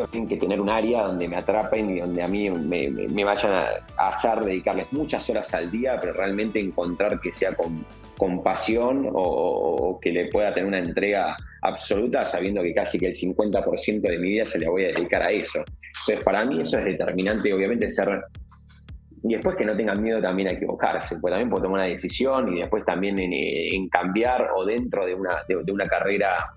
[0.04, 4.08] tienen que tener un área donde me atrapen y donde a mí me, vayan a,
[4.08, 7.84] hacer dedicarles muchas horas al día, pero realmente encontrar que sea con,
[8.18, 13.14] con pasión o, que le pueda tener una entrega absoluta sabiendo que casi que el
[13.14, 15.64] 50% de mi vida se le voy a dedicar a eso.
[16.00, 18.22] Entonces para mí eso es determinante, obviamente ser...
[19.22, 22.54] Y después que no tengan miedo también a equivocarse, pues también puedo tomar una decisión
[22.54, 26.54] y después también en, cambiar o dentro de una, de una carrera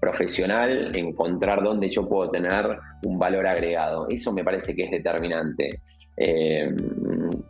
[0.00, 4.06] profesional, encontrar dónde yo puedo tener un valor agregado.
[4.08, 5.80] Eso me parece que es determinante.
[6.18, 6.74] Eh,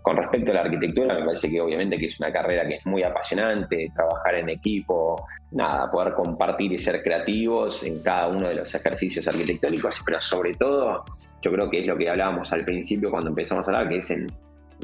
[0.02, 2.86] con respecto a la arquitectura, me parece que obviamente que es una carrera que es
[2.86, 8.56] muy apasionante, trabajar en equipo, nada, poder compartir y ser creativos en cada uno de
[8.56, 11.04] los ejercicios arquitectónicos, pero sobre todo,
[11.40, 14.10] yo creo que es lo que hablábamos al principio cuando empezamos a hablar, que es
[14.10, 14.26] en,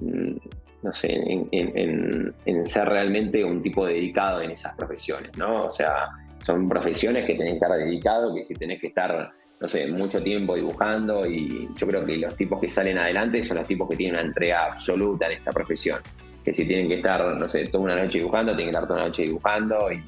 [0.01, 0.37] mm,
[0.83, 5.67] no sé, en, en ser realmente un tipo dedicado en esas profesiones, ¿no?
[5.67, 6.09] O sea,
[6.45, 10.23] son profesiones que tenés que estar dedicado, que si tenés que estar, no sé, mucho
[10.23, 13.97] tiempo dibujando y yo creo que los tipos que salen adelante son los tipos que
[13.97, 16.01] tienen una entrega absoluta en esta profesión.
[16.45, 19.01] Que si tienen que estar, no sé, toda una noche dibujando, tienen que estar toda
[19.01, 20.03] una noche dibujando y,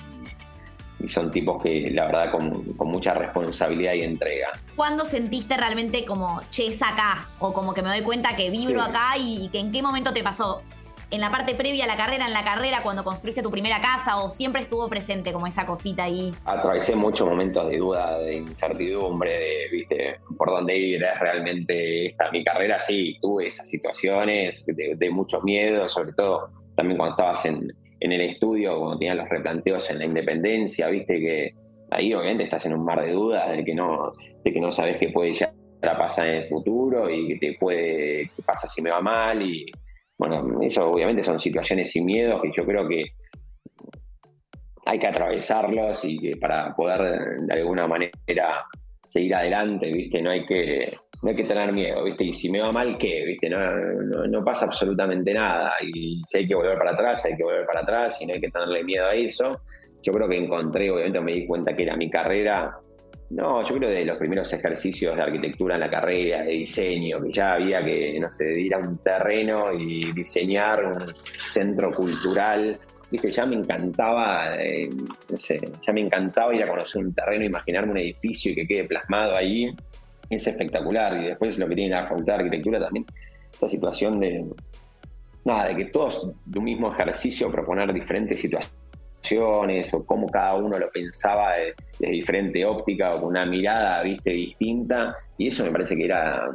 [1.09, 4.49] son tipos que la verdad con, con, mucha responsabilidad y entrega.
[4.75, 7.27] ¿Cuándo sentiste realmente como, che, es acá?
[7.41, 10.23] O como que me doy cuenta que vibro acá y que en qué momento te
[10.23, 10.63] pasó?
[11.11, 14.23] En la parte previa a la carrera, en la carrera, cuando construiste tu primera casa,
[14.23, 16.31] o siempre estuvo presente como esa cosita ahí?
[16.45, 22.31] Atravesé muchos momentos de duda, de incertidumbre, de, viste, por dónde ir, es realmente esta
[22.31, 27.73] mi carrera, sí, tuve esas situaciones de, mucho miedo, sobre todo también cuando estabas en,
[28.01, 31.55] el estudio, cuando tenías los replanteos en la independencia, viste que
[31.91, 34.13] ahí obviamente estás en un mar de dudas, de que no,
[34.45, 37.57] de que no sabes qué puede llegar a pasar en el futuro y que te
[37.59, 39.67] puede, qué pasa si me va mal y
[40.17, 43.03] bueno, eso obviamente son situaciones y miedos que yo creo que
[44.87, 48.67] hay que atravesarlos y que para poder de alguna manera
[49.07, 50.21] seguir adelante, ¿viste?
[50.23, 52.25] No hay que, no hay que tener miedo, ¿viste?
[52.25, 53.25] Y si me va mal, ¿qué?
[53.25, 53.49] ¿Viste?
[53.49, 55.73] No, no, pasa absolutamente nada.
[55.83, 58.41] Y si hay que volver para atrás, hay que volver para atrás y no hay
[58.41, 59.61] que tenerle miedo a eso.
[60.03, 62.77] yo creo que encontré, obviamente me di cuenta que era mi carrera.
[63.31, 67.33] No, yo creo de los primeros ejercicios de arquitectura en la carrera, de diseño, que
[67.33, 72.79] ya había que, no sé, ir a un terreno y diseñar un centro cultural.
[73.11, 74.89] Viste, ya me encantaba, eh,
[75.31, 78.67] no sé, ya me encantaba ir a conocer un terreno, imaginarme un edificio y que
[78.67, 79.75] quede plasmado ahí.
[80.29, 81.21] Es espectacular.
[81.23, 83.07] Y después lo que tiene la Facultad de Arquitectura también,
[83.55, 84.45] esa situación de,
[85.45, 88.84] nada, de que todos de un mismo ejercicio proponer diferentes situaciones
[89.33, 95.17] o cómo cada uno lo pensaba de, diferente óptica o con una mirada viste distinta.
[95.39, 96.51] Y eso me parece que era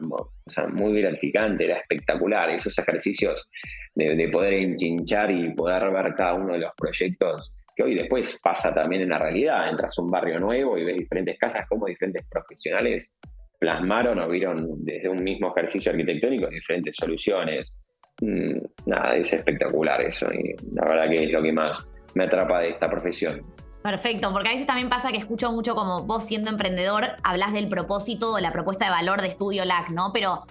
[0.74, 3.50] muy gratificante, era espectacular, esos ejercicios
[3.96, 8.74] de, poder enchinchar y poder ver cada uno de los proyectos que hoy después pasa
[8.74, 12.26] también en la realidad, entras a un barrio nuevo y ves diferentes casas, como diferentes
[12.30, 13.12] profesionales
[13.58, 17.80] plasmaron o vieron desde un mismo ejercicio arquitectónico diferentes soluciones.
[18.22, 22.60] Mm, nada, es espectacular eso y la verdad que es lo que más me atrapa
[22.60, 23.44] de esta profesión.
[23.82, 27.70] Perfecto, porque a veces también pasa que escucho mucho como vos siendo emprendedor, hablas del
[27.70, 30.12] propósito o la propuesta de valor de Estudio LAC, ¿no?
[30.14, 30.44] Pero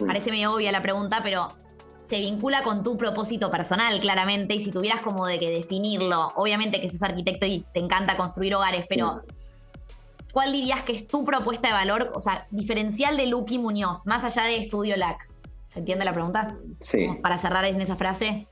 [0.00, 0.06] mm.
[0.06, 1.48] parece medio obvia la pregunta, pero
[2.02, 6.80] se vincula con tu propósito personal, claramente, y si tuvieras como de que definirlo, obviamente
[6.80, 10.32] que sos arquitecto y te encanta construir hogares, pero mm.
[10.32, 14.22] ¿cuál dirías que es tu propuesta de valor, o sea, diferencial de Lucky Muñoz, más
[14.22, 15.28] allá de Estudio LAC?
[15.68, 16.56] ¿Se entiende la pregunta?
[16.80, 17.08] Sí.
[17.22, 18.48] para cerrar en esa frase.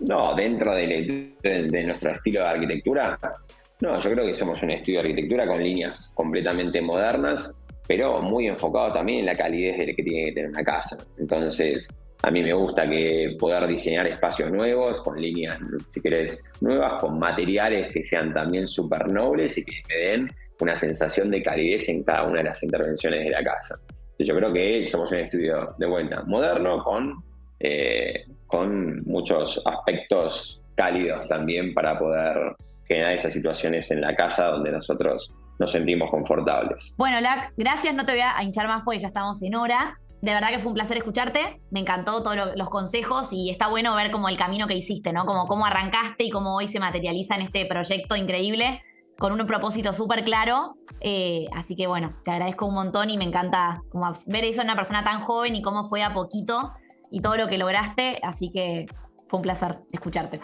[0.00, 1.34] No, dentro de,
[1.86, 3.18] nuestro estilo de arquitectura,
[3.80, 7.54] no, yo creo que somos un estudio de arquitectura con líneas completamente modernas,
[7.86, 10.98] pero muy enfocado también en la calidez de que tiene que tener una casa.
[11.18, 11.88] Entonces,
[12.22, 17.18] a mí me gusta que poder diseñar espacios nuevos, con líneas, si querés, nuevas, con
[17.18, 20.30] materiales que sean también súper nobles y que me den
[20.60, 23.76] una sensación de calidez en cada una de las intervenciones de la casa.
[24.18, 27.24] Yo creo que somos un estudio de vuelta moderno con
[27.58, 34.72] eh, con muchos aspectos cálidos también para poder generar esas situaciones en la casa donde
[34.72, 36.92] nosotros nos sentimos confortables.
[36.96, 39.98] Bueno, Lac, gracias, no te voy a hinchar más porque ya estamos en hora.
[40.22, 43.94] De verdad que fue un placer escucharte, me encantó todos los consejos y está bueno
[43.94, 45.24] ver como el camino que hiciste, ¿no?
[45.24, 48.82] Como cómo arrancaste y cómo hoy se materializa en este proyecto increíble
[49.18, 50.74] con un propósito súper claro.
[51.00, 53.82] Eh, así que bueno, te agradezco un montón y me encanta
[54.26, 56.72] ver eso en una persona tan joven y cómo fue a poquito
[57.10, 58.86] y todo lo que lograste, así que
[59.28, 60.40] fue un placer escucharte.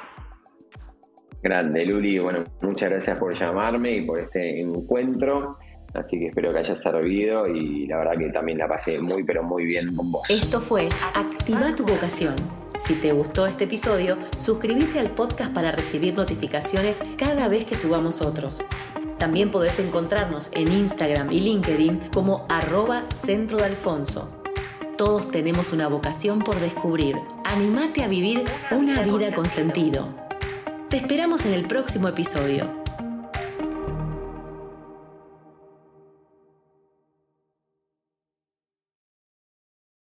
[1.42, 2.18] Grande, Luli.
[2.18, 5.58] Bueno, muchas gracias por llamarme y por este encuentro.
[5.94, 9.42] Así que espero que haya servido y la verdad que también la pasé muy, pero
[9.42, 10.28] muy bien con vos.
[10.28, 12.34] Esto fue Activa tu vocación.
[12.78, 18.20] Si te gustó este episodio, suscríbete al podcast para recibir notificaciones cada vez que subamos
[18.20, 18.62] otros.
[19.18, 24.35] También podés encontrarnos en Instagram y LinkedIn como arroba centro de Alfonso.
[24.96, 27.16] Todos tenemos una vocación por descubrir.
[27.44, 30.08] Animate a vivir una vida con sentido.
[30.88, 32.85] Te esperamos en el próximo episodio.